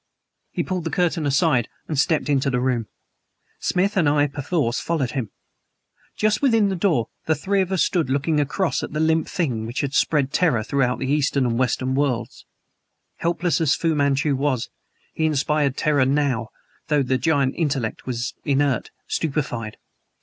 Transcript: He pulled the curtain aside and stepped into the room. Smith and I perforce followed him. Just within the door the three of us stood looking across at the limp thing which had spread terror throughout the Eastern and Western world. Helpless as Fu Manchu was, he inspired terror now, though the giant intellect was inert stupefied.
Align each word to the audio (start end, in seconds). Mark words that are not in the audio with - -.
He 0.49 0.63
pulled 0.63 0.83
the 0.85 0.89
curtain 0.89 1.27
aside 1.27 1.67
and 1.87 1.99
stepped 1.99 2.27
into 2.27 2.49
the 2.49 2.59
room. 2.59 2.87
Smith 3.59 3.95
and 3.95 4.09
I 4.09 4.25
perforce 4.25 4.79
followed 4.79 5.11
him. 5.11 5.29
Just 6.17 6.41
within 6.41 6.69
the 6.69 6.75
door 6.75 7.09
the 7.27 7.35
three 7.35 7.61
of 7.61 7.71
us 7.71 7.83
stood 7.83 8.09
looking 8.09 8.39
across 8.39 8.81
at 8.81 8.93
the 8.93 8.99
limp 8.99 9.27
thing 9.27 9.67
which 9.67 9.81
had 9.81 9.93
spread 9.93 10.33
terror 10.33 10.63
throughout 10.63 10.97
the 10.97 11.05
Eastern 11.13 11.45
and 11.45 11.59
Western 11.59 11.93
world. 11.93 12.29
Helpless 13.17 13.61
as 13.61 13.75
Fu 13.75 13.93
Manchu 13.93 14.35
was, 14.35 14.71
he 15.13 15.27
inspired 15.27 15.77
terror 15.77 16.03
now, 16.03 16.47
though 16.87 17.03
the 17.03 17.19
giant 17.19 17.53
intellect 17.55 18.07
was 18.07 18.33
inert 18.43 18.89
stupefied. 19.05 19.77